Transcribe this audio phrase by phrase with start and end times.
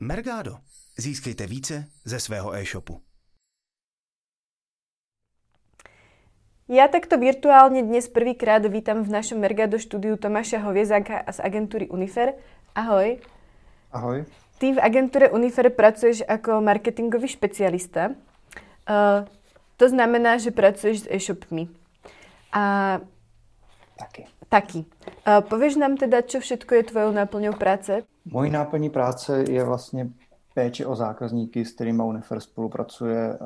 [0.00, 0.58] Mergado.
[0.96, 3.00] Získejte více ze svého e-shopu.
[6.64, 12.40] Ja takto virtuálne dnes prvýkrát vítam v našom Mergado štúdiu Tomáša Hoviezáka z agentúry Unifer.
[12.72, 13.20] Ahoj.
[13.92, 14.24] Ahoj.
[14.56, 18.16] Ty v agentúre Unifer pracuješ ako marketingový špecialista.
[18.88, 19.28] Uh,
[19.76, 21.68] to znamená, že pracuješ s e-shopmi.
[22.50, 22.96] A...
[24.00, 24.24] Taky.
[24.54, 24.78] Taky.
[24.78, 28.06] Uh, pověš nám teda, čo všetko je tvojou náplňou práce?
[28.24, 30.10] Mojí náplní práce je vlastně
[30.54, 33.38] péče o zákazníky, s kterými Unifer spolupracuje,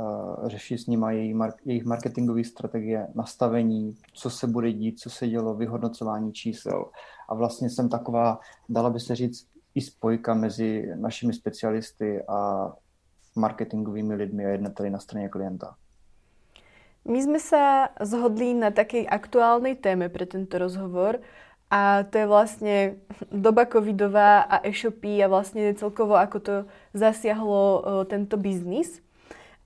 [0.46, 5.54] řeší s nimi její, jejich marketingové strategie, nastavení, co se bude dít, co se dělo,
[5.54, 6.84] vyhodnocování čísel.
[7.28, 8.38] A vlastně jsem taková,
[8.68, 12.68] dala by se říct, i spojka mezi našimi specialisty a
[13.36, 15.74] marketingovými lidmi a jednateli na straně klienta.
[17.08, 21.20] My jsme se zhodli na také aktuálnej téme pro tento rozhovor
[21.70, 22.96] a to je vlastně
[23.32, 26.52] doba covidová a e-shopy a vlastně celkovo, ako to
[26.94, 29.00] zasiahlo tento biznis.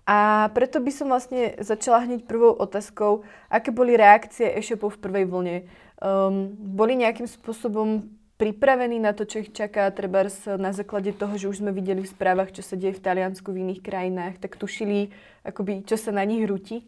[0.07, 5.25] A preto by som vlastne začala hneď prvou otázkou, aké boli reakcie e-shopov v prvej
[5.31, 5.57] vlne.
[6.03, 10.27] Um, boli nejakým spôsobom pripravení na to, čo ich čaká, treba
[10.59, 13.63] na základe toho, že už sme videli v správach, čo sa deje v Taliansku, v
[13.63, 15.15] iných krajinách, tak tušili,
[15.47, 16.83] akoby, čo sa na nich hrutí?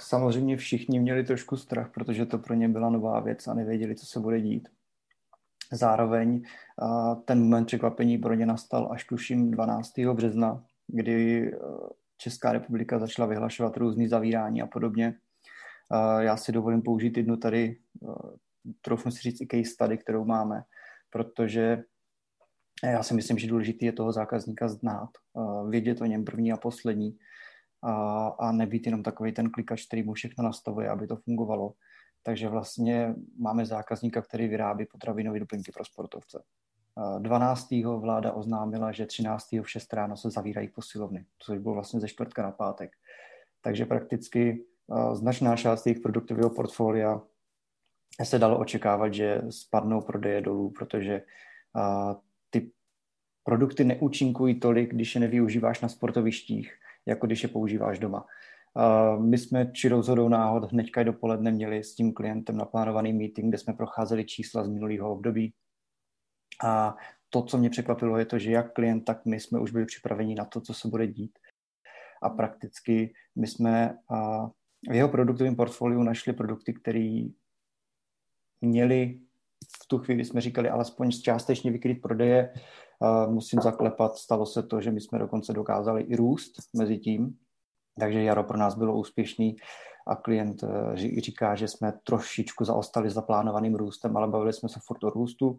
[0.00, 4.06] Samozřejmě všichni měli trošku strach, protože to pro ně byla nová věc a nevěděli, co
[4.06, 4.68] se bude dít.
[5.72, 6.42] Zároveň
[7.24, 9.98] ten moment překvapení pro ně nastal až tuším 12.
[9.98, 11.58] března, kdy e,
[12.16, 15.14] Česká republika začala vyhlašovat různý zavírání a podobně.
[16.18, 17.76] Já si dovolím použít jednu tady, e,
[18.80, 20.62] troufnu si říct i case study, kterou máme,
[21.10, 21.82] protože
[22.84, 26.56] já si myslím, že důležité je toho zákazníka znát, e, vědět o něm první a
[26.56, 27.18] poslední,
[27.82, 31.74] a, a nebýt jenom takový ten klikač, který mu všechno nastavuje, aby to fungovalo.
[32.22, 36.42] Takže vlastně máme zákazníka, který vyrábí potravinové doplňky pro sportovce.
[37.18, 37.70] 12.
[37.96, 39.52] vláda oznámila, že 13.
[39.52, 42.92] v 6 ráno se zavírají posilovny, což bylo vlastně ze čtvrtka na pátek.
[43.60, 44.64] Takže prakticky
[45.12, 47.22] značná část jejich produktového portfolia
[48.22, 51.22] se dalo očekávat, že spadnou prodeje dolů, protože
[52.50, 52.70] ty
[53.44, 56.74] produkty neúčinkují tolik, když je nevyužíváš na sportovištích,
[57.06, 58.26] jako když je používáš doma.
[59.18, 63.72] My jsme či rozhodou náhod hnedka dopoledne měli s tím klientem naplánovaný meeting, kde jsme
[63.72, 65.54] procházeli čísla z minulého období.
[66.64, 66.96] A
[67.30, 70.34] to, co mě překvapilo, je to, že jak klient, tak my jsme už byli připraveni
[70.34, 71.38] na to, co se bude dít.
[72.22, 73.98] A prakticky my jsme
[74.90, 77.26] v jeho produktovém portfoliu našli produkty, které
[78.60, 79.20] měli
[79.82, 82.52] v tu chvíli jsme říkali alespoň částečně vykrýt prodeje
[83.28, 87.36] musím zaklepat, stalo se to, že my jsme dokonce dokázali i růst mezi tím,
[88.00, 89.56] takže jaro pro nás bylo úspěšný
[90.06, 94.80] a klient eh, říká, že jsme trošičku zaostali za plánovaným růstem, ale bavili jsme se
[94.86, 95.58] furt o růstu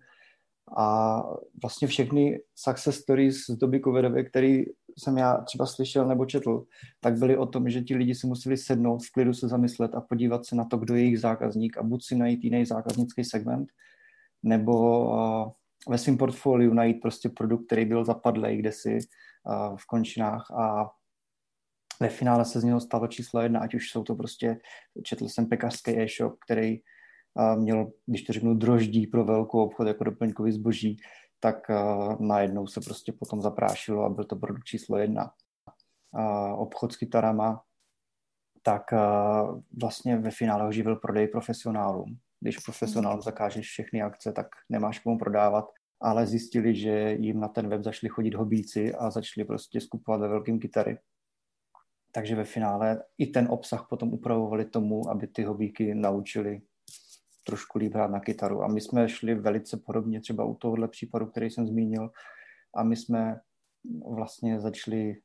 [0.77, 1.21] a
[1.61, 4.63] vlastně všechny success stories z doby covidové, který
[4.99, 6.65] jsem já třeba slyšel nebo četl,
[6.99, 10.01] tak byly o tom, že ti lidi si museli sednout, v klidu se zamyslet a
[10.01, 13.69] podívat se na to, kdo je jejich zákazník a buď si najít jiný zákaznický segment,
[14.43, 15.07] nebo
[15.89, 18.99] ve svém portfoliu najít prostě produkt, který byl zapadlý kdesi
[19.75, 20.91] v končinách a
[21.99, 24.57] ve finále se z něho stalo číslo jedna, ať už jsou to prostě,
[25.03, 26.79] četl jsem pekařský e-shop, který
[27.35, 30.97] uh, měl, když to řeknu, droždí pro velkou obchod jako doplňkový zboží,
[31.39, 31.57] tak
[32.19, 35.31] najednou se prostě potom zaprášilo a byl to produkt číslo jedna.
[36.17, 37.61] Uh, obchod s kytarama,
[38.63, 38.81] tak
[39.81, 45.17] vlastně ve finále ho živil prodej profesionálům když profesionál zakážeš všechny akce, tak nemáš komu
[45.17, 45.65] prodávat,
[46.01, 50.27] ale zjistili, že jim na ten web zašli chodit hobíci a začali prostě skupovat ve
[50.27, 50.97] velkým kytary.
[52.11, 56.61] Takže ve finále i ten obsah potom upravovali tomu, aby ty hobíky naučili
[57.43, 58.63] trošku líp hrát na kytaru.
[58.63, 62.11] A my jsme šli velice podobně třeba u tohohle případu, který jsem zmínil,
[62.75, 63.39] a my jsme
[64.15, 65.15] vlastně začali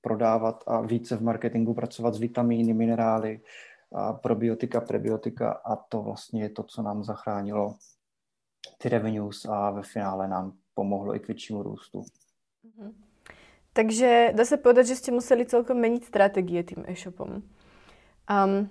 [0.00, 3.40] prodávat a více v marketingu pracovat s vitamíny, minerály,
[3.94, 7.76] a probiotika, prebiotika a to vlastně je to, co nám zachránilo
[8.78, 12.00] ty revenues a ve finále nám pomohlo i k většímu růstu.
[12.00, 12.92] Mm-hmm.
[13.72, 17.42] Takže dá se povedať, že jste museli celkom meniť strategie tým e-shopom.
[18.30, 18.70] Um,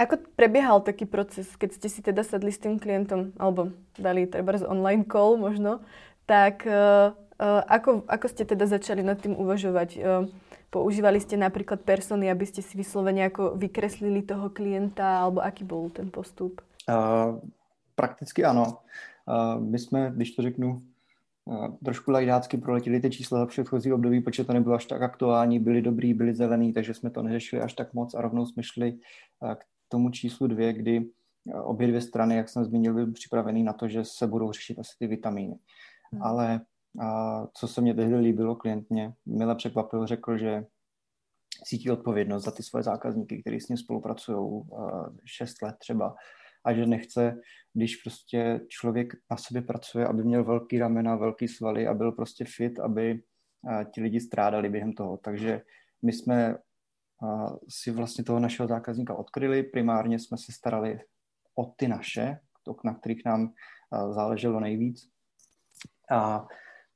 [0.00, 3.68] ako prebiehal taký proces, keď ste si teda sadli s tým klientom, alebo
[4.00, 5.84] dali treba z online call možno,
[6.24, 7.12] tak uh,
[7.68, 9.90] ako, ako ste teda začali nad tým uvažovať?
[10.00, 10.24] Uh,
[10.70, 15.90] Používali ste napríklad persony, aby ste si vyslovene ako vykreslili toho klienta, alebo aký byl
[15.90, 16.62] ten postup?
[16.86, 17.42] Uh,
[17.98, 18.78] prakticky ano.
[19.26, 20.82] Uh, my jsme, když to řeknu,
[21.84, 25.82] trošku lajdácky proletěli ty čísla za předchozí období, protože to nebylo až tak aktuální, byli
[25.82, 28.92] dobrý, byli zelený, takže jsme to neřešili až tak moc a rovnou jsme šli
[29.54, 31.10] k tomu číslu dvě, kdy
[31.62, 34.92] obě dvě strany, jak jsem zmínil, byly připravený na to, že se budou řešit asi
[34.98, 35.58] ty vitamíny.
[36.12, 36.22] Hmm.
[36.22, 36.60] Ale
[36.98, 40.64] A co se mě tehdy líbilo, klient mě mile překvapil, řekl, že
[41.64, 44.62] cítí odpovědnost za ty svoje zákazníky, kteří s ním spolupracují
[45.24, 46.16] 6 let třeba
[46.64, 47.40] a že nechce,
[47.72, 52.44] když prostě člověk na sobě pracuje, aby měl velký ramena, velký svaly a byl prostě
[52.44, 53.22] fit, aby
[53.94, 55.16] ti lidi strádali během toho.
[55.16, 55.62] Takže
[56.02, 56.56] my jsme
[57.68, 59.62] si vlastně toho našeho zákazníka odkryli.
[59.62, 61.00] Primárně jsme se starali
[61.54, 62.38] o ty naše,
[62.84, 63.52] na kterých nám
[64.10, 65.08] záleželo nejvíc.
[66.10, 66.46] A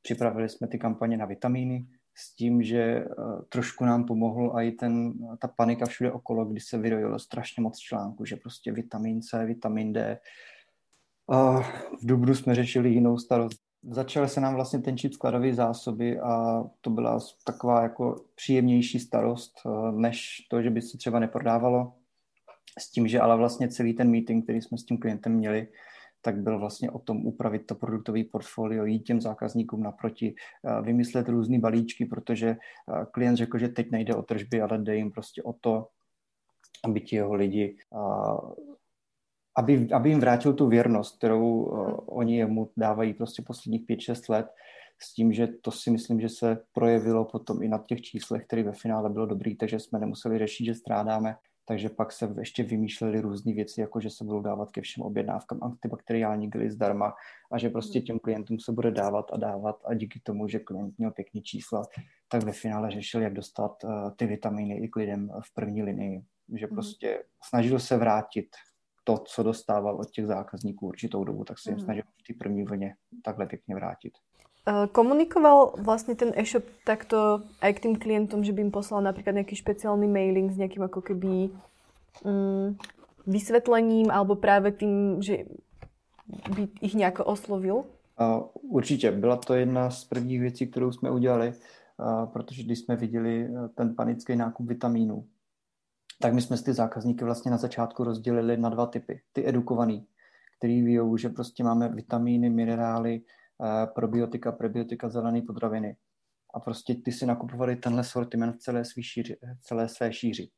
[0.02, 1.86] připravili jsme ty kampaně na vitamíny
[2.16, 3.04] s tím, že
[3.48, 8.24] trošku nám pomohl i ten, ta panika všude okolo, kdy se vyrojilo strašně moc článků,
[8.24, 10.20] že prostě vitamin C, vitamin D.
[11.32, 11.60] A
[12.02, 13.60] v Dubnu jsme řešili jinou starost,
[13.90, 19.92] začaly se nám vlastně tenčit skladové zásoby a to byla taková jako příjemnější starost, eh,
[19.92, 21.92] než to, že by se třeba neprodávalo.
[22.78, 25.69] S tím, že ale vlastně celý ten meeting, který jsme s tím klientem měli,
[26.22, 31.28] tak byl vlastně o tom upravit to produktové portfolio, jít těm zákazníkům naproti, eh, vymyslet
[31.28, 35.42] různé balíčky, protože eh, klient řekl, že teď nejde o tržby, ale jde jim prostě
[35.42, 35.88] o to,
[36.84, 37.76] aby ti jeho lidi
[39.56, 44.46] aby, aby jim vrátil tu věrnost, kterou uh, oni jemu dávají prostě posledních 5-6 let,
[45.02, 48.62] s tím, že to si myslím, že se projevilo potom i na těch číslech, které
[48.62, 51.36] ve finále bylo dobrý, takže jsme nemuseli řešit, že strádáme,
[51.66, 55.58] takže pak se ještě vymýšleli různé věci, jako že se budou dávat ke všem objednávkám
[55.62, 57.14] antibakteriální gely zdarma
[57.52, 60.98] a že prostě těm klientům se bude dávat a dávat a díky tomu, že klient
[60.98, 61.82] měl pěkný čísla,
[62.28, 66.22] tak ve finále řešil, jak dostat uh, ty vitamíny i k lidem v první linii.
[66.54, 68.46] Že prostě snažil se vrátit
[69.04, 71.84] to, co dostával od těch zákazníků určitou dobu, tak se jim mm.
[71.84, 74.12] snažil v té první vlně takhle pěkně vrátit.
[74.68, 79.32] Eh, komunikoval vlastně ten e-shop takto aj k tým klientom, že by im poslal například
[79.32, 81.26] nějaký speciální mailing s nějakým jako keby
[82.24, 82.76] um,
[83.26, 85.38] vysvětlením alebo právě tím, že
[86.56, 87.74] by ich nějak oslovil?
[87.74, 87.84] Uh,
[88.62, 89.10] určitě.
[89.10, 91.52] Byla to jedna z prvních věcí, kterou jsme udělali,
[91.98, 95.24] uh, protože když jsme viděli ten panický nákup vitamínů,
[96.24, 99.20] tak my jsme si ty zákazníky vlastně na začátku rozdělili na dva typy.
[99.32, 100.06] Ty edukovaný,
[100.58, 105.96] který ví, že prostě máme vitamíny, minerály, eh, probiotika, prebiotika, zelené potraviny.
[106.54, 110.50] A prostě ty si nakupovali tenhle sortiment v celé, svý šíři, celé své šíři.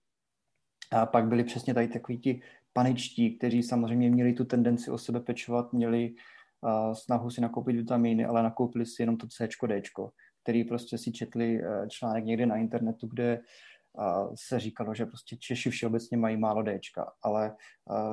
[0.93, 2.43] A pak byli přesně tady takový ti
[2.73, 6.15] paničtí, kteří samozřejmě měli tu tendenci o sebe pečovat, měli
[6.61, 9.83] uh, snahu si nakoupit vitamíny, ale nakoupili si jenom to C, D,
[10.43, 13.41] který prostě si četli uh, článek někde na internetu, kde
[14.35, 17.57] se říkalo, že prostě Češi všeobecně mají málo Dčka, ale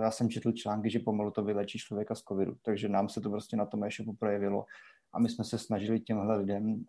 [0.02, 3.30] já jsem četl články, že pomalu to vylečí člověka z covidu, takže nám se to
[3.30, 4.66] prostě na tom e-shopu projevilo
[5.14, 6.86] a my jsme se snažili těmhle lidem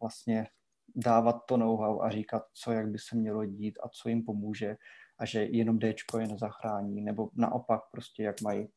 [0.00, 0.46] vlastně
[0.94, 4.76] dávat to know-how a říkat, co jak by se mělo dít a co jim pomůže
[5.18, 8.68] a že jenom Dčko je nezachrání, nebo naopak prostě jak mají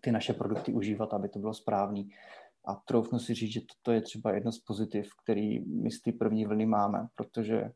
[0.00, 2.10] ty naše produkty užívat, aby to bylo správný.
[2.64, 6.12] A troufnu si říct, že toto je třeba jedno z pozitiv, který my z té
[6.12, 7.72] první vlny máme, protože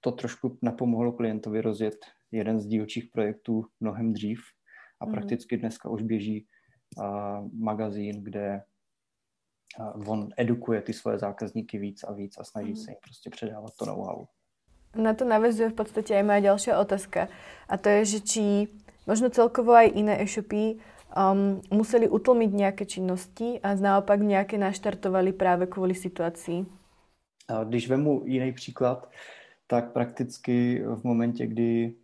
[0.00, 1.96] to trošku napomohlo klientovi rozjet
[2.32, 4.40] jeden z dílčích projektů mnohem dřív
[5.00, 5.14] a mhm.
[5.14, 6.46] prakticky dneska už běží
[7.52, 8.62] magazín, kde
[10.06, 12.76] on edukuje ty svoje zákazníky víc a víc a snaží mm.
[12.76, 14.24] se jim prostě předávat to know-how.
[14.96, 17.28] Na to navazuje v podstatě i moja další otázka.
[17.68, 18.68] A to je, že či
[19.06, 20.78] možno celkovo aj iné e-shopy
[21.10, 26.66] um, museli utlmiť nějaké činnosti a naopak nějaké naštartovali právě kvůli situaci.
[27.64, 29.10] Když vemu jiný příklad,
[29.66, 31.94] tak prakticky v momentě, kdy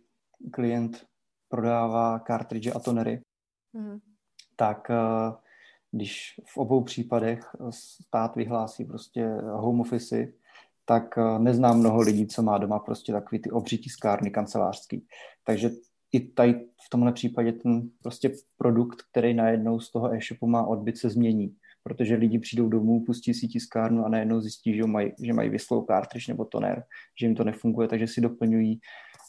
[0.51, 1.05] klient
[1.49, 3.21] prodává cartridge a tonery,
[3.73, 3.99] mm.
[4.55, 5.33] tak eh,
[5.91, 10.27] když v obou případech stát vyhlásí prostě home office,
[10.85, 15.07] tak eh, neznám mnoho lidí, co má doma prostě takový ty obří tiskárny kancelářský.
[15.43, 15.69] Takže
[16.11, 16.53] i tady
[16.85, 21.55] v tomhle případě ten prostě produkt, který najednou z toho e-shopu má odbyt, se změní
[21.83, 25.85] protože lidi přijdou domů, pustí si tiskárnu a najednou zjistí, že mají, že mají vyslou
[25.85, 26.83] cartridge nebo toner,
[27.19, 28.79] že jim to nefunguje, takže si doplňují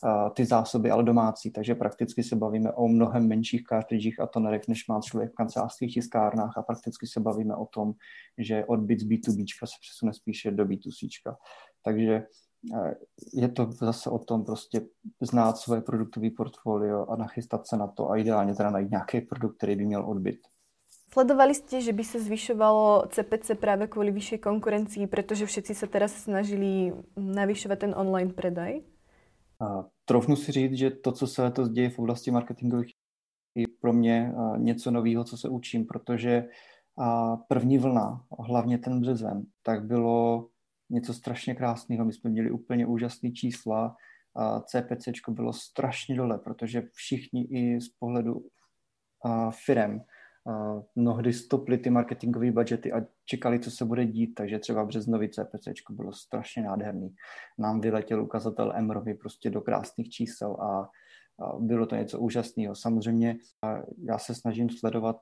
[0.05, 4.69] uh, ty zásoby, ale domácí, takže prakticky se bavíme o mnohem menších cartridgech a tonerech,
[4.69, 7.93] než má člověk v kancelářských tiskárnách a prakticky se bavíme o tom,
[8.39, 11.37] že odbyt z B2B se přesune spíše do B2C.
[11.85, 12.27] Takže
[13.35, 14.87] je to zase o tom prostě
[15.21, 19.57] znát svoje produktové portfolio a nachystat se na to a ideálně teda najít nějaký produkt,
[19.57, 20.52] který by měl odbyt.
[21.13, 26.25] Sledovali ste, že by sa zvyšovalo CPC práve kvôli vyššej konkurencii, pretože všetci sa teraz
[26.25, 28.81] snažili navyšovať ten online predaj?
[29.61, 32.93] A trofnu si říct, že to, co se letos děje v oblasti marketingových,
[33.55, 36.49] je pro mě něco nového, co se učím, protože
[37.49, 40.49] první vlna, hlavně ten březen, tak bylo
[40.91, 42.05] něco strašně krásného.
[42.05, 43.97] My jsme měli úplně úžasné čísla,
[44.65, 48.45] CPC bylo strašně dole, protože všichni i z pohledu
[49.51, 50.01] firem
[50.95, 55.69] mnohdy stopli ty marketingové budgety a čekali, co se bude dít, takže třeba březnový CPC
[55.91, 57.15] bylo strašně nádherný.
[57.59, 60.91] Nám vyletěl ukazatel MROVy prostě do krásných čísel a,
[61.59, 62.75] bylo to něco úžasného.
[62.75, 63.37] Samozřejmě
[64.09, 65.17] já se snažím sledovat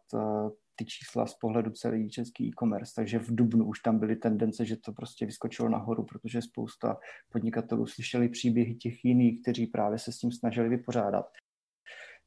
[0.76, 4.76] ty čísla z pohledu celý český e-commerce, takže v Dubnu už tam byly tendence, že
[4.76, 6.98] to prostě vyskočilo nahoru, protože spousta
[7.32, 11.26] podnikatelů slyšeli příběhy těch jiných, kteří právě se s tím snažili vypořádat.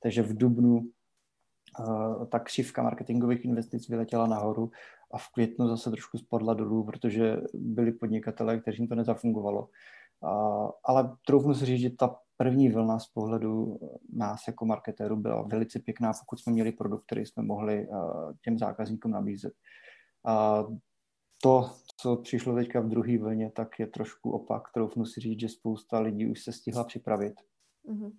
[0.04, 0.82] Takže v Dubnu
[2.30, 4.72] ta křivka marketingových investic vyletěla nahoru
[5.12, 9.70] a v květnu zase trošku spadla dolů, protože byli podnikatelé, kteřím to nezafungovalo.
[10.86, 13.80] Ale troufnu si říct, že ta první vlna z pohledu
[14.14, 18.58] nás jako marketérů byla velice pěkná, pokud jsme měli produkt, který jsme mohli uh, těm
[18.58, 19.54] zákazníkům nabízet.
[20.28, 20.78] Uh,
[21.44, 24.64] to, co přišlo teďka v druhé vlně, tak je trošku opak.
[24.74, 27.34] Troufnu si říct, že spousta lidí už se stihla připravit.
[27.90, 28.12] Mm-hmm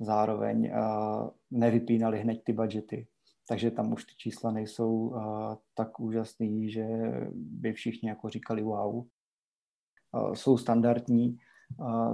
[0.00, 3.06] zároveň uh, nevypínali hned ty budgety.
[3.48, 6.86] Takže tam už ty čísla nejsou uh, tak úžasný, že
[7.34, 8.94] by všichni jako říkali wow.
[8.94, 11.38] Uh, jsou standardní.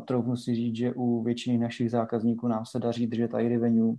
[0.07, 3.95] Troufnu si říct, že u většiny našich zákazníků nám se daří držet i revenue,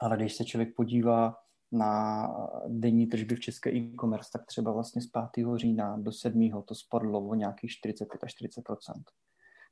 [0.00, 1.34] ale když se člověk podívá
[1.72, 2.28] na
[2.68, 5.46] denní tržby v české e-commerce, tak třeba vlastně z 5.
[5.56, 6.50] října do 7.
[6.64, 8.64] to spadlo o nějakých 45 až 40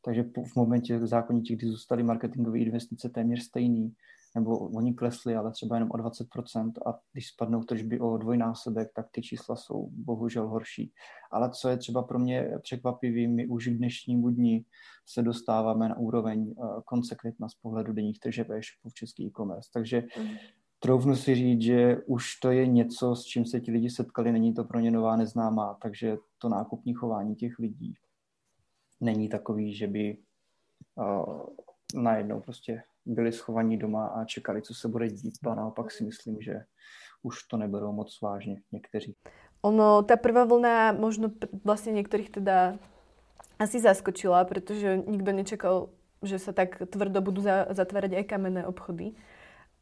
[0.07, 3.95] takže v momentě v zákonitě, kdy zůstaly marketingové investice téměř stejný,
[4.35, 9.07] nebo oni klesly, ale třeba jenom o 20% a když spadnou tržby o dvojnásobek, tak
[9.11, 10.93] ty čísla jsou bohužel horší.
[11.31, 14.65] Ale co je třeba pro mě překvapivý, my už v dnešním dní
[15.07, 19.71] se dostáváme na úroveň eh, konce května z pohledu denních tržeb e v český e-commerce.
[19.73, 20.29] Takže mm.
[20.79, 24.55] troufnu si říct, že už to je něco, s čím se ti lidi setkali, není
[24.55, 27.95] to pro ně nová neznámá, takže to nákupní chování těch lidí
[29.00, 30.19] není takový, že by
[30.95, 31.43] uh,
[31.95, 35.35] najednou prostě byli schovaní doma a čekali, co se bude dít.
[35.50, 36.65] A naopak si myslím, že
[37.23, 39.17] už to neberou moc vážně někteří.
[39.62, 41.31] Ono, ta prvá vlna možno
[41.65, 42.79] vlastně některých teda
[43.59, 45.88] asi zaskočila, protože nikdo nečekal,
[46.23, 49.12] že se tak tvrdo budou zatvárat aj kamenné obchody.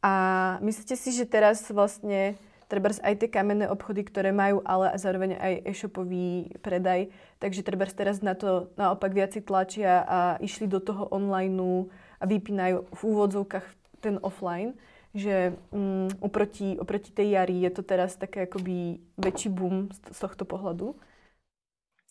[0.01, 5.37] A myslíte si, že teraz vlastně trebárs aj tie kamenné obchody, ktoré majú ale zároveň
[5.37, 11.05] aj e-shopový predaj, takže trebárs teraz na to naopak viaci tlačia a išli do toho
[11.09, 11.87] online
[12.19, 13.65] a vypínajú v úvodzovkách
[14.01, 14.73] ten offline,
[15.15, 20.19] že um, oproti, oproti tej jari je to teraz také akoby väčší boom z, z
[20.19, 20.95] tohto pohledu?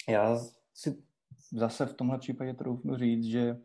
[0.09, 0.39] Já
[0.75, 0.97] si
[1.53, 3.57] zase v tomhle případě troufnu říct, že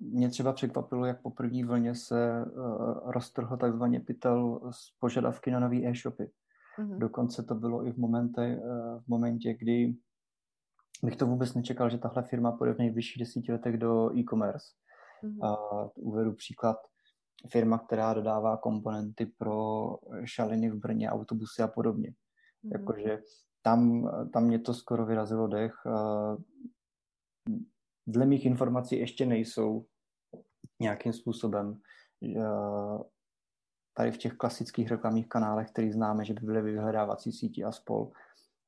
[0.00, 5.60] mě třeba překvapilo, jak po první vlně se uh, roztrhl takzvaně pytel z požadavky na
[5.60, 6.30] nové e-shopy.
[6.78, 6.98] Mm-hmm.
[6.98, 9.94] Dokonce to bylo i v, momente, uh, v momentě, kdy
[11.04, 14.66] bych to vůbec nečekal, že tahle firma půjde v nejbližších desíti letech do e-commerce.
[15.24, 15.52] Mm-hmm.
[15.52, 16.76] Uh, uvedu příklad.
[17.50, 19.88] Firma, která dodává komponenty pro
[20.24, 22.10] šaliny v Brně, autobusy a podobně.
[22.10, 22.72] Mm-hmm.
[22.72, 23.22] Jakože
[23.62, 25.74] tam, tam mě to skoro vyrazilo dech.
[28.06, 29.86] Dle mých informací ještě nejsou
[30.80, 31.80] nějakým způsobem
[33.96, 38.10] tady v těch klasických reklamních kanálech, který známe, že by byly vyhledávací síti a spol.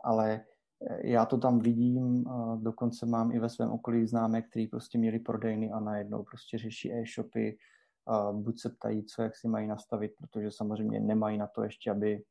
[0.04, 0.44] Ale
[0.90, 2.24] eh, já to tam vidím,
[2.56, 6.92] dokonce mám i ve svém okolí známé, který prostě měli prodejny a najednou prostě řeší
[6.92, 7.58] e-shopy,
[8.32, 12.22] buď se ptají, co jak si mají nastavit, protože samozřejmě nemají na to ještě, aby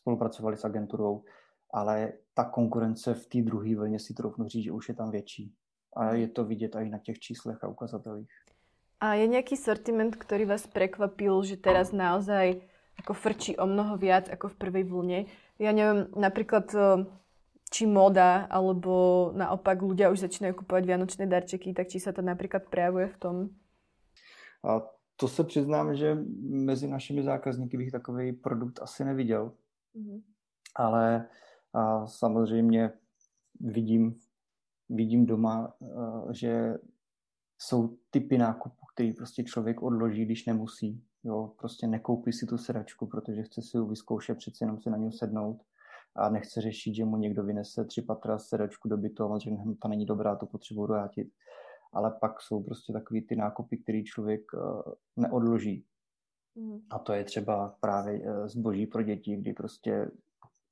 [0.00, 1.24] spolupracovali s agenturou,
[1.72, 5.54] ale ta konkurence v té druhé vlně si troufnu říct, že už je tam větší
[5.96, 8.30] a je to vidět i na těch číslech a ukazatelích.
[9.00, 12.60] A je nějaký sortiment, který vás překvapil, že teraz naozaj
[12.98, 15.24] jako frčí o mnoho viac ako v prvej vlne?
[15.56, 17.08] Ja neviem, napríklad eh,
[17.72, 22.68] či moda, alebo naopak ľudia už začínají kupovat vianočné darčeky, tak či se to například
[22.68, 23.36] prejavuje v tom?
[24.64, 24.82] A
[25.16, 29.52] to se přiznám, že mezi našimi zákazníky bych takový produkt asi neviděl.
[29.96, 30.20] Mm-hmm.
[30.76, 31.28] Ale
[31.74, 32.92] a samozřejmě
[33.60, 34.20] vidím
[34.90, 36.74] vidím doma, eh, že
[37.58, 41.02] jsou typy nákupů, který prostě člověk odloží, když nemusí.
[41.24, 44.96] Jo, prostě nekoupí si tu sedačku, protože chce si ji vyzkoušet, přeci jenom si na
[44.96, 45.60] ní sednout
[46.16, 49.74] a nechce řešit, že mu někdo vynese tři patra sedačku do bytu a řekne, hm,
[49.82, 51.28] to není dobrá, to potřebuji vrátit.
[51.92, 55.84] Ale pak jsou prostě takový ty nákupy, který člověk uh, neodloží.
[56.54, 56.78] Mm.
[56.90, 60.10] A to je třeba právě uh, zboží pro děti, kdy prostě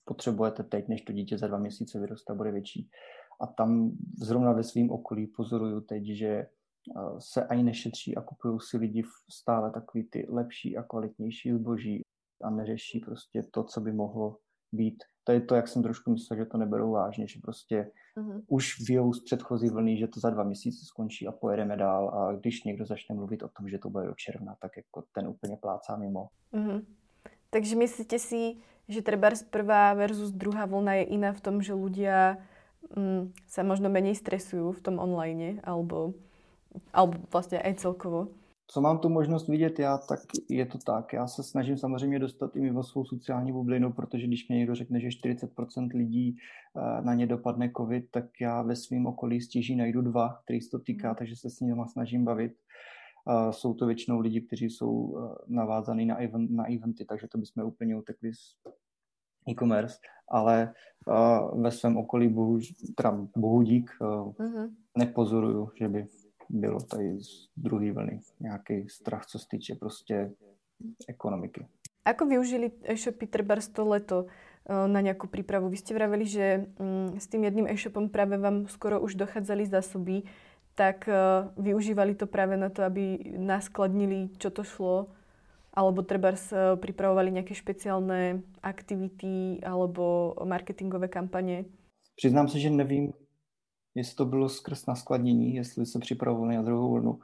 [0.05, 2.91] potřebujete teď, než to dítě za dva měsíce vyroste a bude větší.
[3.40, 6.47] A tam zrovna ve svém okolí pozoruju teď, že eh,
[7.18, 12.02] se ani nešetří a kupují si lidi stále takový ty lepší a kvalitnější zboží
[12.42, 14.37] a neřeší prostě to, co by mohlo
[14.73, 15.04] být.
[15.25, 18.42] To je to, jak jsem trošku myslel, že to neberou vážně, že prostě uh-huh.
[18.47, 22.33] už vyjou z předchozí vlny, že to za dva měsíce skončí a pojedeme dál a
[22.33, 25.57] když někdo začne mluvit o tom, že to bude do června, tak jako ten úplně
[25.57, 26.28] plácá mimo.
[26.52, 26.85] Uh-huh.
[27.50, 28.57] Takže myslíte si,
[28.88, 32.40] že treba prvá versus druhá vlna je iná v tom, že ľudia
[32.97, 36.14] mm, sa možno menej stresujú v tom online, alebo,
[36.92, 38.28] alebo vlastně aj celkovo?
[38.71, 41.12] co mám tu možnost vidět já, tak je to tak.
[41.12, 45.00] Já se snažím samozřejmě dostat i mimo svou sociální bublinu, protože když mě někdo řekne,
[45.00, 50.02] že 40% lidí eh, na ně dopadne covid, tak já ve svém okolí stěží najdu
[50.02, 51.16] dva, který se to týká, hmm.
[51.16, 52.52] takže se s nimi snažím bavit.
[53.50, 57.64] Jsou to většinou lidi, kteří jsou eh, navázaní na, event, na eventy, takže to bychom
[57.64, 58.57] úplně utekli z
[59.49, 60.75] e-commerce, ale
[61.07, 62.59] uh, ve svém okolí bohu,
[62.97, 64.71] teda bohu dík uh, mm-hmm.
[64.99, 66.07] nepozoruju, že by
[66.49, 70.33] bylo tady z druhé vlny nějaký strach, co se týče prostě
[71.09, 71.67] ekonomiky.
[72.05, 75.69] Ako využili e-shopy Trebars to leto eh, na nějakou přípravu?
[75.69, 80.23] Vy jste vravili, že mm, s tím jedným e-shopom právě vám skoro už dochádzali zásoby,
[80.75, 81.14] tak eh,
[81.57, 85.07] využívali to právě na to, aby naskladnili, čo to šlo?
[85.79, 91.65] Alebo Trebars eh, připravovali nějaké speciálné aktivity alebo marketingové kampaně?
[92.17, 93.13] Přiznám se, že nevím,
[93.95, 97.19] jestli to bylo skrz naskladnění, jestli se připravovali na druhou vlnu,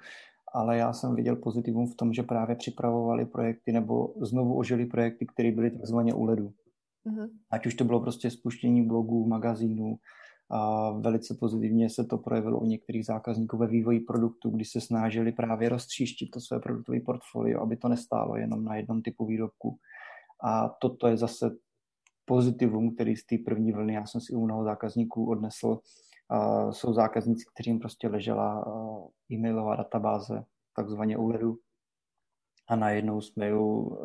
[0.55, 5.27] ale já jsem viděl pozitivum v tom, že právě připravovali projekty nebo znovu ožili projekty,
[5.27, 6.53] které byly takzvaně u ledu.
[7.07, 7.29] Mm-hmm.
[7.51, 9.97] Ať už to bylo prostě spuštění blogů, magazínů,
[10.51, 15.33] a velice pozitivně se to projevilo u některých zákazníků ve vývoji produktu, kdy se snažili
[15.33, 19.79] právě roztříštit to své produktové portfolio, aby to nestálo jenom na jednom typu výrobku.
[20.45, 21.57] A toto je zase
[22.25, 25.79] pozitivum, který z té první vlny já jsem si u mnoho zákazníků odnesl,
[26.71, 28.65] jsou zákazníci, kterým prostě ležela
[29.33, 30.45] e-mailová databáze,
[30.77, 31.59] takzvaně u ledu.
[32.69, 33.55] A najednou jsme ji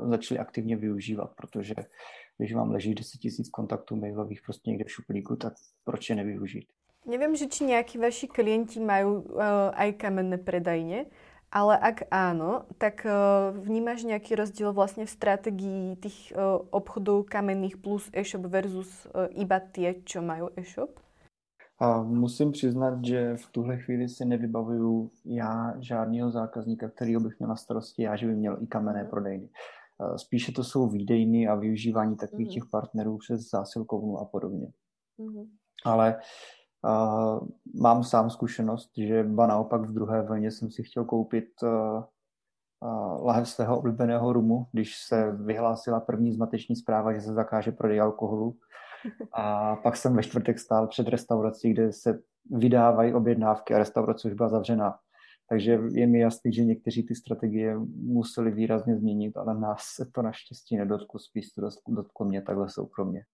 [0.04, 1.76] začali aktivně využívat, protože
[2.40, 5.54] když vám leží 10 000 kontaktů mailových prostě někde v šuplíku, tak
[5.84, 6.68] proč je nevyužít?
[7.06, 9.42] Nevím, že či nějaký vaši klienti mají uh,
[9.74, 11.06] aj kamenné predajně,
[11.52, 17.78] ale ak áno, tak uh, vnímáš nějaký rozdíl vlastně v strategii těch uh, obchodů kamenných
[17.78, 21.00] plus e-shop versus uh, iba tie, čo mají e-shop?
[21.80, 27.50] A musím přiznat, že v tuhle chvíli si nevybavuju já žádného zákazníka, který bych měl
[27.50, 29.50] na starosti, já, že by měl i kamenné prodejny.
[30.16, 32.54] Spíše to jsou výdejny a využívání takových mm.
[32.54, 34.68] těch partnerů přes zásilkovnu a podobně.
[35.18, 35.44] Mm.
[35.86, 36.20] Ale
[36.84, 37.48] uh,
[37.82, 43.26] mám sám zkušenost, že ba naopak v druhé vlně jsem si chtěl koupit uh, uh,
[43.26, 48.58] lahev svého oblíbeného rumu, když se vyhlásila první zmateční zpráva, že se zakáže prodej alkoholu
[49.34, 52.20] a pak jsem ve čtvrtek stál před restaurací, kde se
[52.52, 55.00] vydávají objednávky a restaurace už byla zavřená.
[55.50, 60.22] Takže je mi jasný, že někteří ty strategie museli výrazně změnit, ale nás se to
[60.22, 63.26] naštěstí nedotklo, spíš to dotklo mě takhle soukromně.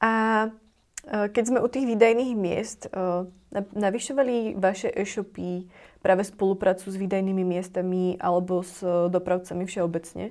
[0.00, 5.68] A e, keď jsme u těch výdajných měst, e, navyšovali vaše e-shopy
[6.02, 10.30] právě spoluprácu s výdajnými městami alebo s dopravcami všeobecně?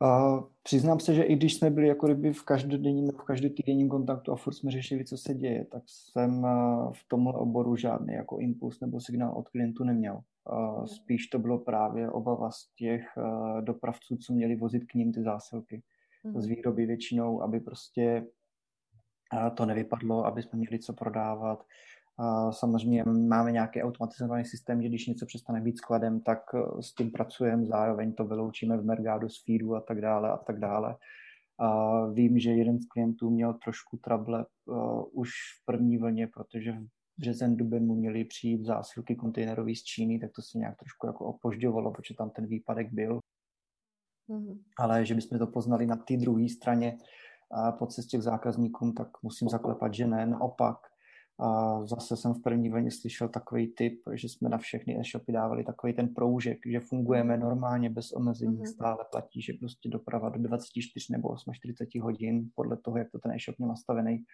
[0.00, 4.32] A přiznám se, že i když jsme byli jako kdyby v každodenním v každotýdenním kontaktu
[4.32, 6.42] a furt jsme řešili, co se děje, tak jsem
[6.92, 10.20] v tomhle oboru žádný jako impuls nebo signál od klientů neměl.
[10.84, 13.04] Spíš to bylo právě obava z těch
[13.60, 15.82] dopravců, co měli vozit k ním ty zásilky
[16.34, 18.26] z výroby většinou, aby prostě
[19.54, 21.64] to nevypadlo, aby jsme měli co prodávat,
[22.50, 27.10] Samozřejmě máme nějaký automatizovaný systém, že když něco přestane být skladem, tak eh, s tím
[27.10, 30.96] pracujeme, zároveň to vyloučíme v Mergadu z feedu a tak dále a tak dále.
[31.60, 36.72] A vím, že jeden z klientů měl trošku trable uh, už v první vlně, protože
[36.72, 36.86] v
[37.18, 41.24] březen, duben mu měli přijít zásilky kontejnerový z Číny, tak to se nějak trošku jako
[41.24, 43.20] opožďovalo, protože tam ten výpadek byl.
[44.30, 44.58] Mm-hmm.
[44.78, 46.98] Ale že bychom to poznali na té druhé straně
[47.50, 50.78] a po cestě k zákazníkům, tak musím zaklepat, že ne, naopak
[51.40, 55.64] a zase jsem v první vlně slyšel takový tip, že jsme na všechny e-shopy dávali
[55.64, 57.42] takový ten proužek, že fungujeme mhm.
[57.42, 58.72] normálně bez omezení, mm-hmm.
[58.72, 63.32] stále platí, že prostě doprava do 24 nebo 48 hodin podle toho, jak to ten
[63.32, 64.24] e-shop měl nastavený.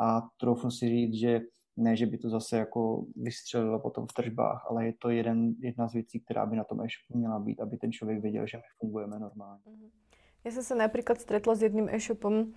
[0.00, 1.40] A troufnu si říct, že
[1.76, 5.88] ne, že by to zase jako vystřelilo potom v tržbách, ale je to jeden, jedna
[5.88, 8.62] z věcí, která by na tom e-shopu měla být, aby ten člověk věděl, že my
[8.80, 9.62] fungujeme normálně.
[9.66, 10.08] Mm-hmm.
[10.46, 12.48] Ja som sa napríklad stretla s jedným e-shopom, e,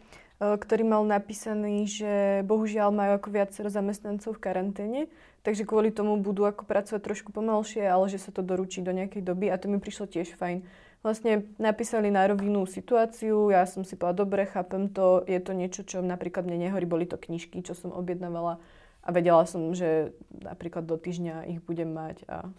[0.41, 5.01] ktorý mal napísaný, že bohužiaľ majú ako viacero zamestnancov v karanténe,
[5.45, 9.21] takže kvôli tomu budú ako pracovať trošku pomalšie, ale že sa to doručí do nejakej
[9.21, 10.65] doby a to mi prišlo tiež fajn.
[11.05, 15.81] Vlastne napísali na rovinu situáciu, ja som si povedala, dobre, chápem to, je to niečo,
[15.85, 18.57] čo napríklad mne nehorí, boli to knižky, čo som objednávala
[19.05, 22.25] a vedela som, že napríklad do týždňa ich budem mať.
[22.25, 22.49] A...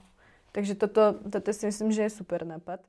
[0.54, 2.82] Takže toto, toto si myslím, že je super nápad.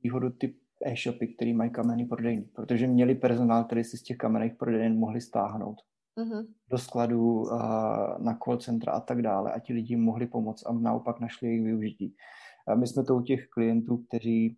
[0.00, 0.56] Výhodu typ
[0.86, 5.20] e-shopy, které mají kamenný prodejny, protože měli personál, který si z těch kamenných prodejen mohli
[5.20, 5.76] stáhnout
[6.18, 6.46] uh-huh.
[6.70, 7.44] do skladu,
[8.18, 11.64] na call centra a tak dále a ti lidi mohli pomoct a naopak našli jejich
[11.64, 12.14] využití.
[12.68, 14.56] A my jsme to u těch klientů, kteří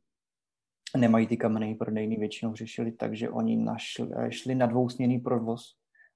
[0.96, 5.62] nemají ty kamenné prodejny, většinou řešili tak, že oni našli, šli na dvousměný provoz,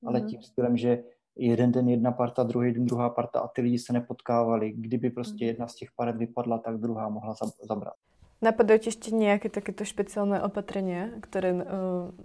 [0.07, 1.03] ale tím stylem, že
[1.37, 4.73] jeden den jedna parta, druhý den druhá parta a ty lidi se nepotkávali.
[4.73, 5.49] Kdyby prostě mhm.
[5.49, 7.35] jedna z těch paret vypadla, tak druhá mohla
[7.69, 7.95] zabrat.
[8.43, 11.61] Napadají ti ještě nějaké takéto speciální opatření, které uh,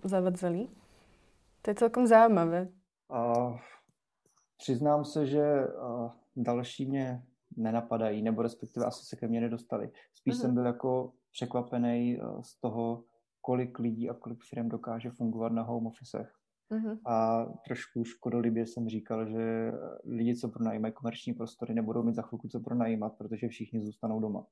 [0.04, 0.68] zavadzali?
[1.62, 2.68] To je celkom zajímavé.
[3.10, 3.58] Uh,
[4.58, 7.24] přiznám se, že uh, další mě
[7.58, 9.92] nenapadají, nebo respektive asi se ke mně nedostali.
[10.14, 10.42] Spíš uh-huh.
[10.42, 13.04] jsem byl jako překvapený uh, z toho,
[13.42, 16.34] kolik lidí a kolik firm dokáže fungovat na home officech.
[16.72, 17.00] Uh-huh.
[17.06, 19.72] A trošku škodolibě jsem říkal, že
[20.06, 24.46] lidi, co pronajímají komerční prostory, nebudou mít za chvilku co pronajímat, protože všichni zůstanou doma.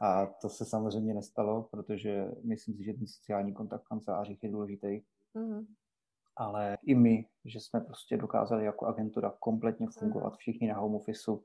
[0.00, 4.50] A to se samozřejmě nestalo, protože myslím si, že ten sociální kontakt v kancelářích je
[4.50, 5.00] důležitý.
[5.34, 5.66] Uh-huh.
[6.36, 11.42] Ale i my, že jsme prostě dokázali jako agentura kompletně fungovat všichni na home officeu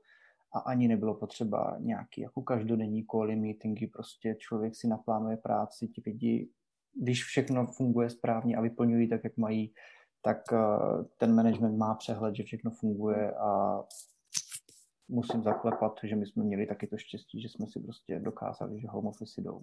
[0.52, 6.02] a ani nebylo potřeba nějaký jako každodenní koly, meetingy, prostě člověk si naplánuje práci, ti
[6.06, 6.50] lidi
[6.94, 9.72] když všechno funguje správně a vyplňují tak, jak mají,
[10.22, 10.58] tak eh,
[11.16, 13.82] ten management má přehled, že všechno funguje a
[15.10, 18.88] musím zaklepat, že my jsme měli taky to štěstí, že jsme si prostě dokázali, že
[18.88, 19.62] home office jdou.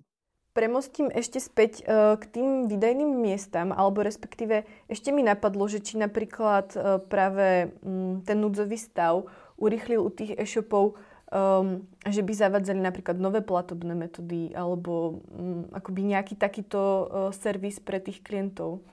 [0.54, 6.02] Premostím ešte späť eh, k tým výdajným miestam, alebo respektíve ešte mi napadlo, že či
[6.02, 9.30] napríklad eh, práve mm, ten núdzový stav
[9.62, 10.98] urychlil u tých e-shopov
[11.32, 17.06] um, že by zavadzali napríklad nové platobné metódy alebo um, akoby nejaký takýto uh,
[17.36, 18.84] servis pre tých klientov?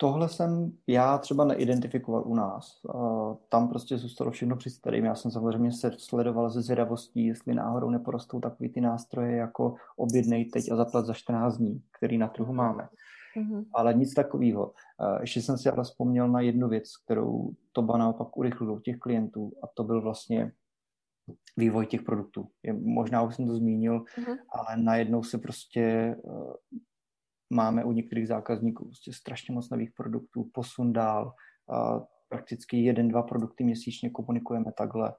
[0.00, 2.80] Tohle jsem já třeba neidentifikoval u nás.
[2.94, 5.04] Uh, tam prostě zůstalo všechno při starým.
[5.04, 10.44] Já jsem samozřejmě se sledoval ze zvědavostí, jestli náhodou neporostou takový ty nástroje jako objednej
[10.44, 12.88] teď a zaplat za 14 dní, který na trhu máme.
[13.36, 13.64] Mm-hmm.
[13.74, 14.66] Ale nic takového.
[14.66, 18.98] Uh, ještě jsem si ale vzpomněl na jednu věc, kterou to naopak urychlilo u těch
[18.98, 20.52] klientů a to byl vlastně
[21.56, 22.48] vývoj těch produktů.
[22.62, 24.36] Je, možná už jsem to zmínil, uh-huh.
[24.48, 26.52] ale najednou se prostě uh,
[27.50, 31.34] máme u některých zákazníků prostě strašně moc nových produktů, posun dál,
[31.66, 35.14] uh, prakticky jeden, dva produkty měsíčně komunikujeme takhle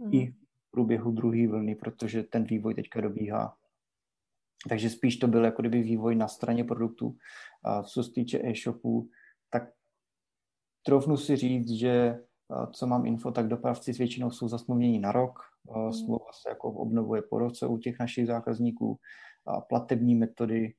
[0.00, 0.14] uh-huh.
[0.14, 3.56] i v průběhu druhé vlny, protože ten vývoj teďka dobíhá.
[4.68, 7.06] Takže spíš to byl jako kdyby vývoj na straně produktů.
[7.06, 9.08] Uh, co se týče e-shopů,
[9.50, 9.62] tak
[10.82, 12.20] troufnu si říct, že
[12.72, 15.38] co mám info, tak dopravci většinou jsou zasmluvnění na rok.
[15.70, 15.92] Hmm.
[15.92, 18.98] Smlouva se jako obnovuje po roce u těch našich zákazníků.
[19.68, 20.74] Platební metody,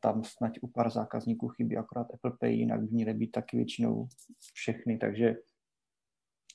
[0.00, 4.08] tam snad u pár zákazníků chybí akorát Apple Pay, jinak by měly být taky většinou
[4.54, 5.36] všechny, takže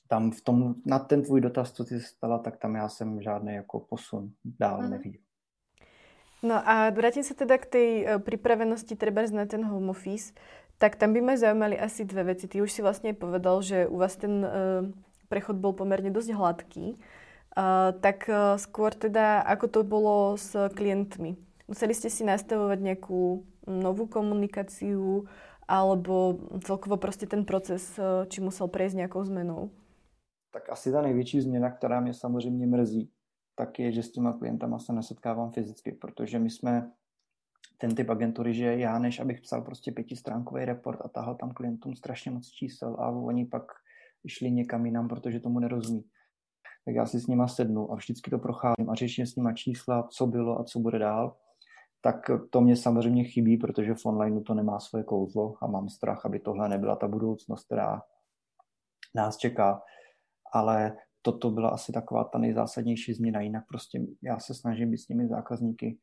[0.08, 3.54] tam v tom, na ten tvůj dotaz, co ty stala, tak tam já jsem žádný
[3.54, 4.90] jako posun dál hmm.
[4.90, 5.22] neviděl.
[6.44, 10.36] No a vrátim sa teda k tej e, pripravenosti treba na ten home office.
[10.76, 12.44] Tak tam by ma zaujímali asi dve veci.
[12.44, 14.84] Ty už si vlastne povedal, že u vás ten uh,
[15.32, 16.86] prechod bol pomerne dosť hladký.
[17.56, 21.40] Uh, tak uh, skôr teda, ako to bolo s klientmi?
[21.66, 25.26] Museli ste si nastavovať nejakú novú komunikáciu
[25.68, 29.70] alebo celkovo prostě ten proces, uh, či musel prejsť nejakou zmenou?
[30.50, 33.10] Tak asi ta největší změna, která mě samozřejmě mrzí,
[33.56, 36.92] tak je, že s těma klientama se nesetkávám fyzicky, protože my jsme
[37.78, 41.96] ten typ agentury, že já než abych psal prostě pětistránkový report a tahal tam klientům
[41.96, 43.62] strašně moc čísel a oni pak
[44.26, 46.04] šli někam jinam, protože tomu nerozumí.
[46.84, 50.08] Tak já si s nima sednu a vždycky to procházím a řeším s nima čísla,
[50.10, 51.36] co bylo a co bude dál.
[52.00, 56.26] Tak to mě samozřejmě chybí, protože v onlineu to nemá svoje kouzlo a mám strach,
[56.26, 58.02] aby tohle nebyla ta budoucnost, která
[59.14, 59.82] nás čeká.
[60.52, 63.40] Ale toto byla asi taková ta nejzásadnější změna.
[63.40, 65.98] Jinak prostě já se snažím být s těmi zákazníky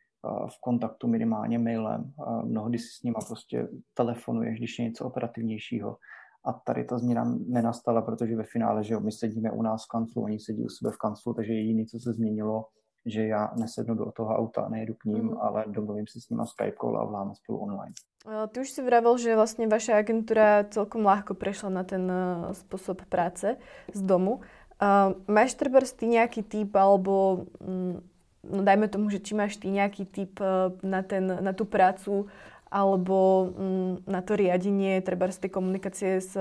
[0.48, 2.14] v kontaktu minimálně mailem.
[2.44, 5.98] Mnohdy si s nima prostě telefonuješ, když je něco operativnějšího.
[6.46, 10.24] A tady ta změna nenastala, protože ve finále, že my sedíme u nás v kanclu,
[10.24, 12.66] oni sedí u sebe v kanclu, takže jediné, co se změnilo,
[13.06, 15.38] že já nesednu do toho auta, nejedu k ním, mm.
[15.42, 17.94] ale domluvím si s nima Skype call a voláme spolu online.
[18.24, 22.12] Ty už si vravel, že vlastně vaša agentura celkom ľahko prešla na ten
[22.52, 23.58] způsob práce
[23.94, 24.40] z domu.
[24.82, 28.00] Uh, máš třeba ty nějaký typ alebo mm,
[28.44, 32.28] no dajme tomu, že či máš ty nejaký typ eh, na, ten, na tú prácu
[32.74, 36.34] alebo mm, na to riadenie, treba z tej komunikácie s,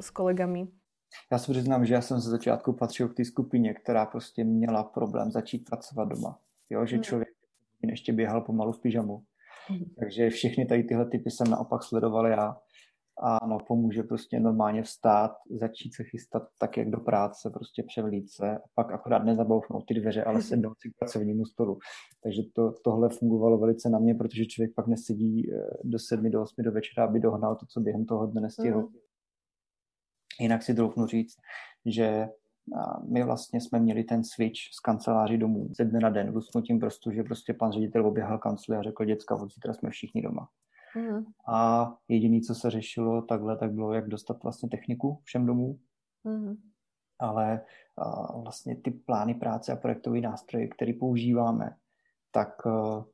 [0.00, 0.70] s kolegami?
[1.32, 4.82] Já se přiznám, že já jsem ze začátku patřil k té skupině, která prostě měla
[4.82, 6.38] problém začít pracovat doma.
[6.70, 7.02] Jo, že hmm.
[7.02, 7.28] člověk
[7.82, 9.22] ještě běhal pomalu v pyžamu.
[9.68, 9.84] Hmm.
[9.98, 12.56] Takže všechny tady tyhle typy jsem naopak sledoval já
[13.22, 18.30] a no, pomůže prostě normálně vstát, začít se chystat tak, jak do práce, prostě převlít
[18.30, 21.78] se a pak akorát nezabouchnout ty dveře, ale sednout si k pracovnímu stolu.
[22.22, 26.42] Takže to, tohle fungovalo velice na mě, protože člověk pak nesedí eh, do sedmi, do
[26.42, 28.80] osmi do večera, aby dohnal to, co během toho dne nestihl.
[28.80, 28.88] Mm.
[30.42, 31.36] Jinak si troufnu říct,
[31.86, 32.28] že
[33.08, 37.12] my vlastně jsme měli ten switch z kanceláří domů ze dne na den, lusknutím prostu,
[37.12, 40.48] že prostě pan ředitel oběhal kancli a řekl, děcka, od zítra jsme všichni doma.
[40.96, 41.24] Mm.
[41.48, 45.78] A jediné, co se řešilo takhle, tak bylo, jak dostat vlastně techniku všem domů.
[46.24, 46.56] Mm.
[47.18, 47.60] Ale
[47.98, 51.76] a, vlastně ty plány práce a projektové nástroje, které používáme,
[52.30, 53.04] tak a,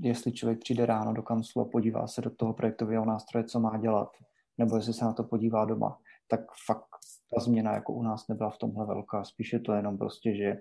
[0.00, 3.78] jestli člověk přijde ráno do kanclu a podívá se do toho projektového nástroje, co má
[3.78, 4.16] dělat,
[4.58, 5.98] nebo jestli se na to podívá doma,
[6.28, 6.88] tak fakt
[7.34, 9.24] ta změna jako u nás nebyla v tomhle velká.
[9.24, 10.56] Spíše to jenom prostě, že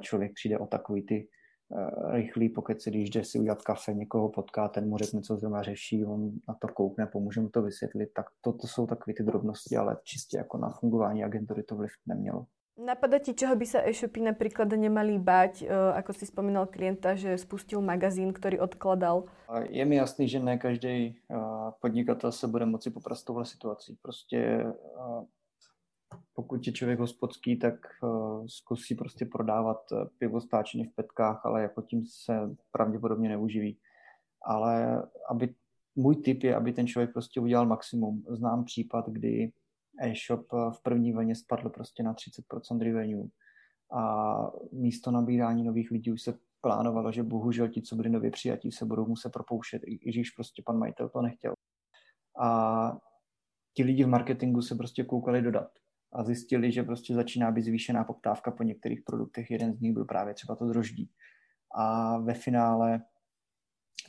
[0.00, 1.28] člověk přijde o takový ty
[2.10, 6.04] rychlý pokeci, když jde si udělat kafe, někoho potká, ten mu řekne, co zrovna řeší,
[6.04, 9.76] on na to koukne, pomůže mu to vysvětlit, tak to, to jsou takové ty drobnosti,
[9.76, 12.46] ale čistě jako na fungování agentury to vliv nemělo.
[12.72, 17.84] Napadá ti, čeho by sa e-shopy napríklad nemali bať, ako si spomínal klienta, že spustil
[17.84, 19.28] magazín, ktorý odkladal?
[19.68, 21.20] Je mi jasný, že ne každý
[21.80, 23.98] podnikatel se bude moci poprat s touhle situací.
[24.02, 24.66] Prostě
[26.34, 27.74] pokud je člověk hospodský, tak
[28.46, 29.78] zkusí prostě prodávat
[30.18, 33.78] pivo stáčený v petkách, ale jako tím se pravděpodobně neuživí.
[34.42, 35.54] Ale aby,
[35.96, 38.24] můj tip je, aby ten člověk prostě udělal maximum.
[38.28, 39.52] Znám případ, kdy
[40.00, 43.28] e-shop eh, v první vlně spadl prostě na 30% revenue
[43.92, 44.36] a
[44.72, 48.84] místo nabírání nových lidí už se plánovalo, že bohužel ti, co byli nově přijatí, se
[48.84, 51.52] budou muset propouštět, i když prostě pan majitel to nechtěl.
[52.40, 52.98] A
[53.74, 55.70] ti lidi v marketingu se prostě koukali dodat
[56.12, 59.50] a zjistili, že prostě začíná být zvýšená poptávka po některých produktech.
[59.50, 61.10] Jeden z nich byl právě třeba to droždí.
[61.74, 63.02] A ve finále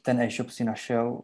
[0.01, 1.23] ten e-shop si našel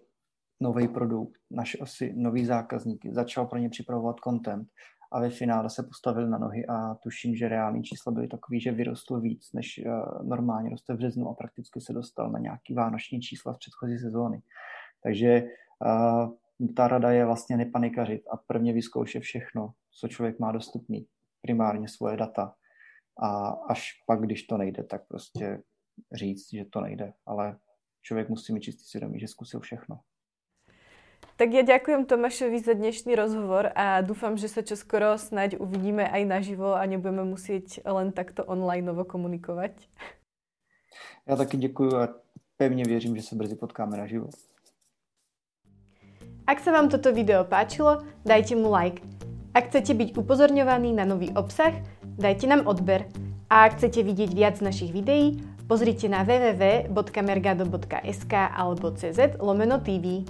[0.61, 4.67] nový produkt, našel si nový zákazníky, začal pro ně připravovat content
[5.11, 8.71] a ve finále se postavil na nohy a tuším, že reální čísla byly takový, že
[8.71, 13.21] vyrostl víc, než uh, normálně roste v březnu a prakticky se dostal na nějaký vánoční
[13.21, 14.41] čísla z předchozí sezóny.
[15.03, 15.43] Takže
[15.85, 16.33] uh,
[16.75, 21.07] ta rada je vlastně nepanikařit a prvně vyzkoušet všechno, co člověk má dostupný,
[21.41, 22.53] primárně svoje data.
[23.21, 25.61] A až pak, když to nejde, tak prostě
[26.13, 27.13] říct, že to nejde.
[27.25, 27.57] Ale
[28.01, 29.99] člověk musí mít čistý svědomí, že zkusil všechno.
[31.39, 36.27] Tak ja ďakujem Tomášovi za dnešný rozhovor a dúfam, že sa čoskoro snáď uvidíme aj
[36.27, 39.71] naživo a nebudeme musieť len takto online novo komunikovať.
[41.27, 42.09] Já taky děkuji a
[42.57, 44.29] pevně věřím, že se brzy potkáme naživo.
[46.49, 49.05] Ak sa vám toto video páčilo, dajte mu like.
[49.53, 51.77] Ak chcete byť upozorňovaní na nový obsah,
[52.17, 53.05] dajte nám odber.
[53.53, 55.37] A ak chcete vidieť viac našich videí,
[55.69, 60.25] pozrite na www.mergado.sk alebo cz lomeno TV.